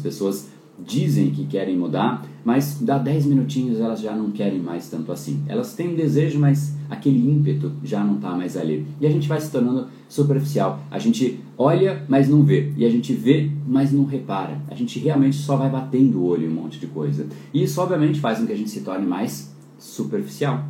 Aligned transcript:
As 0.00 0.02
pessoas 0.02 0.48
dizem 0.78 1.30
que 1.30 1.44
querem 1.44 1.76
mudar, 1.76 2.24
mas 2.42 2.78
dá 2.80 2.96
10 2.96 3.26
minutinhos 3.26 3.78
elas 3.78 4.00
já 4.00 4.16
não 4.16 4.30
querem 4.30 4.58
mais 4.58 4.88
tanto 4.88 5.12
assim. 5.12 5.42
Elas 5.46 5.74
têm 5.74 5.90
um 5.90 5.94
desejo, 5.94 6.38
mas 6.38 6.74
aquele 6.88 7.18
ímpeto 7.18 7.70
já 7.84 8.02
não 8.02 8.16
está 8.16 8.30
mais 8.30 8.56
ali. 8.56 8.86
E 8.98 9.06
a 9.06 9.10
gente 9.10 9.28
vai 9.28 9.38
se 9.38 9.50
tornando 9.50 9.88
superficial. 10.08 10.80
A 10.90 10.98
gente 10.98 11.38
olha, 11.58 12.02
mas 12.08 12.30
não 12.30 12.42
vê. 12.42 12.72
E 12.78 12.86
a 12.86 12.90
gente 12.90 13.12
vê, 13.12 13.50
mas 13.68 13.92
não 13.92 14.06
repara. 14.06 14.58
A 14.68 14.74
gente 14.74 14.98
realmente 14.98 15.36
só 15.36 15.54
vai 15.54 15.68
batendo 15.68 16.18
o 16.18 16.24
olho 16.24 16.46
em 16.46 16.48
um 16.48 16.54
monte 16.54 16.80
de 16.80 16.86
coisa. 16.86 17.26
E 17.52 17.62
isso, 17.62 17.78
obviamente, 17.78 18.18
faz 18.18 18.38
com 18.38 18.46
que 18.46 18.52
a 18.54 18.56
gente 18.56 18.70
se 18.70 18.80
torne 18.80 19.06
mais 19.06 19.54
superficial. 19.78 20.64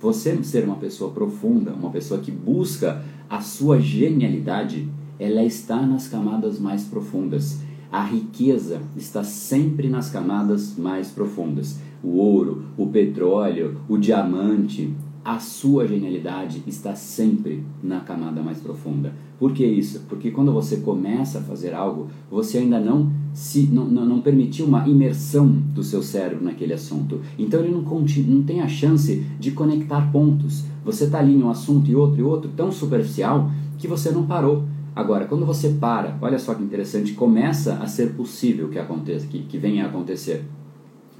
Você 0.00 0.42
ser 0.42 0.64
uma 0.64 0.74
pessoa 0.74 1.12
profunda, 1.12 1.72
uma 1.72 1.90
pessoa 1.90 2.18
que 2.18 2.32
busca 2.32 3.00
a 3.30 3.40
sua 3.40 3.78
genialidade, 3.78 4.88
ela 5.20 5.44
está 5.44 5.80
nas 5.80 6.08
camadas 6.08 6.58
mais 6.58 6.82
profundas. 6.82 7.60
A 7.92 8.02
riqueza 8.02 8.80
está 8.96 9.22
sempre 9.22 9.86
nas 9.86 10.08
camadas 10.08 10.78
mais 10.78 11.10
profundas. 11.10 11.78
O 12.02 12.16
ouro, 12.16 12.64
o 12.74 12.86
petróleo, 12.86 13.76
o 13.86 13.98
diamante, 13.98 14.94
a 15.22 15.38
sua 15.38 15.86
genialidade 15.86 16.62
está 16.66 16.94
sempre 16.94 17.62
na 17.82 18.00
camada 18.00 18.40
mais 18.42 18.58
profunda. 18.58 19.12
Por 19.38 19.52
que 19.52 19.66
isso? 19.66 20.06
Porque 20.08 20.30
quando 20.30 20.54
você 20.54 20.78
começa 20.78 21.40
a 21.40 21.42
fazer 21.42 21.74
algo, 21.74 22.08
você 22.30 22.58
ainda 22.58 22.80
não 22.80 23.12
se 23.34 23.64
não, 23.64 23.84
não, 23.84 24.06
não 24.06 24.20
permitiu 24.22 24.64
uma 24.64 24.88
imersão 24.88 25.46
do 25.46 25.82
seu 25.82 26.02
cérebro 26.02 26.42
naquele 26.42 26.72
assunto. 26.72 27.20
Então 27.38 27.60
ele 27.60 27.72
não, 27.72 27.82
não 27.82 28.42
tem 28.42 28.62
a 28.62 28.68
chance 28.68 29.22
de 29.38 29.50
conectar 29.50 30.10
pontos. 30.10 30.64
Você 30.82 31.04
está 31.04 31.18
ali 31.18 31.34
em 31.34 31.42
um 31.42 31.50
assunto 31.50 31.90
e 31.90 31.94
outro 31.94 32.20
e 32.20 32.24
outro 32.24 32.50
tão 32.56 32.72
superficial 32.72 33.50
que 33.76 33.86
você 33.86 34.10
não 34.10 34.24
parou. 34.24 34.64
Agora, 34.94 35.26
quando 35.26 35.46
você 35.46 35.70
para, 35.70 36.16
olha 36.20 36.38
só 36.38 36.54
que 36.54 36.62
interessante, 36.62 37.12
começa 37.12 37.74
a 37.74 37.86
ser 37.86 38.14
possível 38.14 38.68
que 38.68 38.78
aconteça, 38.78 39.26
que, 39.26 39.40
que 39.44 39.58
venha 39.58 39.84
a 39.84 39.88
acontecer. 39.88 40.44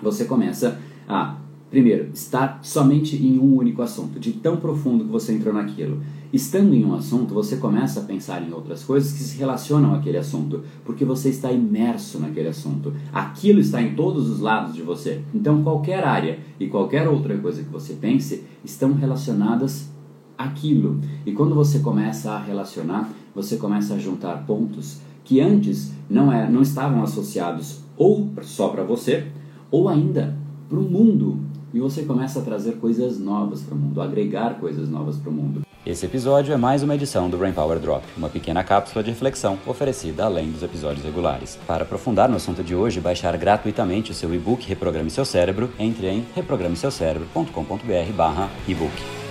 Você 0.03 0.25
começa 0.25 0.79
a 1.09 1.37
Primeiro, 1.73 2.11
estar 2.13 2.61
somente 2.63 3.17
em 3.17 3.39
um 3.39 3.57
único 3.57 3.81
assunto, 3.81 4.21
de 4.21 4.33
tão 4.33 4.59
profundo 4.59 5.07
que 5.07 5.11
você 5.11 5.33
entrou 5.33 5.55
naquilo. 5.55 6.03
Estando 6.31 6.75
em 6.75 6.85
um 6.85 6.93
assunto, 6.95 7.33
você 7.33 7.57
começa 7.57 8.01
a 8.01 8.03
pensar 8.03 8.47
em 8.47 8.53
outras 8.53 8.85
coisas 8.85 9.15
que 9.15 9.21
se 9.21 9.39
relacionam 9.39 9.95
àquele 9.95 10.19
assunto, 10.19 10.65
porque 10.85 11.03
você 11.03 11.31
está 11.31 11.51
imerso 11.51 12.21
naquele 12.21 12.49
assunto. 12.49 12.93
Aquilo 13.11 13.59
está 13.59 13.81
em 13.81 13.95
todos 13.95 14.29
os 14.29 14.39
lados 14.39 14.75
de 14.75 14.83
você. 14.83 15.23
Então, 15.35 15.63
qualquer 15.63 16.05
área 16.05 16.41
e 16.61 16.69
qualquer 16.69 17.09
outra 17.09 17.39
coisa 17.39 17.63
que 17.63 17.71
você 17.71 17.95
pense 17.95 18.45
estão 18.63 18.93
relacionadas 18.93 19.91
àquilo. 20.37 21.01
E 21.25 21.33
quando 21.33 21.55
você 21.55 21.79
começa 21.79 22.33
a 22.33 22.39
relacionar, 22.39 23.11
você 23.35 23.57
começa 23.57 23.95
a 23.95 23.99
juntar 23.99 24.45
pontos 24.47 25.01
que 25.25 25.41
antes 25.41 25.93
não, 26.09 26.33
é, 26.33 26.51
não 26.51 26.63
estavam 26.63 27.03
associados 27.03 27.81
ou 27.97 28.29
só 28.43 28.69
para 28.69 28.83
você, 28.83 29.29
ou 29.71 29.89
ainda 29.89 30.37
para 30.69 30.79
o 30.79 30.83
mundo 30.83 31.39
e 31.73 31.81
você 31.81 32.03
começa 32.03 32.41
a 32.41 32.43
trazer 32.43 32.73
coisas 32.73 33.19
novas 33.19 33.63
para 33.63 33.75
o 33.75 33.79
mundo, 33.79 34.03
agregar 34.03 34.61
coisas 34.61 34.89
novas 34.89 35.17
para 35.17 35.31
o 35.31 35.33
mundo. 35.33 35.63
Esse 35.85 36.07
episódio 36.07 36.55
é 36.55 36.57
mais 36.57 36.85
uma 36.85 36.95
edição 36.95 37.29
do 37.29 37.37
Brain 37.37 37.53
Power 37.53 37.81
Drop, 37.81 38.05
uma 38.17 38.29
pequena 38.29 38.63
cápsula 38.63 39.03
de 39.03 39.11
reflexão 39.11 39.59
oferecida 39.67 40.25
além 40.25 40.49
dos 40.51 40.63
episódios 40.63 41.05
regulares. 41.05 41.59
Para 41.67 41.83
aprofundar 41.83 42.29
no 42.29 42.37
assunto 42.37 42.63
de 42.63 42.73
hoje 42.75 43.01
baixar 43.01 43.37
gratuitamente 43.37 44.13
o 44.13 44.15
seu 44.15 44.33
e-book 44.33 44.65
Reprograme 44.69 45.11
Seu 45.11 45.25
Cérebro, 45.25 45.73
entre 45.79 46.07
em 46.07 46.25
reprogrameseucerebro.com.br/ebook. 46.37 49.22